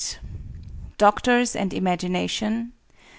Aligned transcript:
DOCTORS 0.97 1.55
AND 1.55 1.75
IMAGINATION. 1.75 2.71